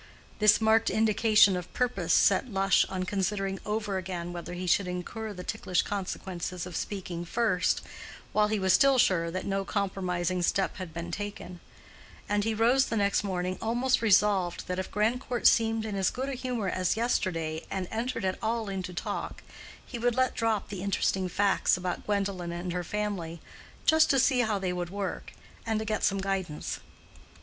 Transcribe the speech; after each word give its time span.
This 0.39 0.59
marked 0.59 0.89
indication 0.89 1.55
of 1.55 1.71
purpose 1.75 2.11
set 2.11 2.49
Lush 2.49 2.85
on 2.89 3.03
considering 3.03 3.59
over 3.67 3.99
again 3.99 4.33
whether 4.33 4.55
he 4.55 4.65
should 4.65 4.87
incur 4.87 5.31
the 5.31 5.43
ticklish 5.43 5.83
consequences 5.83 6.65
of 6.65 6.75
speaking 6.75 7.23
first, 7.23 7.81
while 8.33 8.47
he 8.47 8.57
was 8.57 8.73
still 8.73 8.97
sure 8.97 9.29
that 9.29 9.45
no 9.45 9.63
compromising 9.63 10.41
step 10.41 10.77
had 10.77 10.91
been 10.91 11.11
taken; 11.11 11.59
and 12.27 12.43
he 12.45 12.55
rose 12.55 12.87
the 12.87 12.97
next 12.97 13.23
morning 13.23 13.59
almost 13.61 14.01
resolved 14.01 14.65
that 14.65 14.79
if 14.79 14.89
Grandcourt 14.89 15.45
seemed 15.45 15.85
in 15.85 15.95
as 15.95 16.09
good 16.09 16.29
a 16.29 16.33
humor 16.33 16.67
as 16.67 16.97
yesterday 16.97 17.63
and 17.69 17.87
entered 17.91 18.25
at 18.25 18.39
all 18.41 18.69
into 18.69 18.95
talk, 18.95 19.43
he 19.85 19.99
would 19.99 20.15
let 20.15 20.33
drop 20.33 20.69
the 20.69 20.81
interesting 20.81 21.29
facts 21.29 21.77
about 21.77 22.07
Gwendolen 22.07 22.51
and 22.51 22.73
her 22.73 22.83
family, 22.83 23.39
just 23.85 24.09
to 24.09 24.17
see 24.17 24.39
how 24.39 24.57
they 24.57 24.73
would 24.73 24.89
work, 24.89 25.33
and 25.63 25.77
to 25.77 25.85
get 25.85 26.03
some 26.03 26.17
guidance. 26.21 26.79